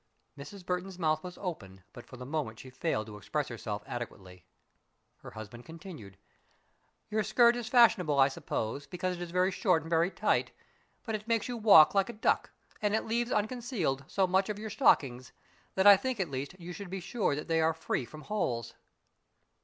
[0.35, 0.65] Mrs.
[0.65, 4.47] Burton's mouth was open but for the moment she failed to express herself adequately.
[5.17, 6.17] Her husband continued.
[7.11, 10.53] "Your skirt is fashionable, I suppose, because it is very short and very tight,
[11.05, 12.49] but it makes you walk like a duck,
[12.81, 15.33] and it leaves unconcealed so much of your stockings
[15.75, 18.73] that I think at least you should be sure that they are free from holes."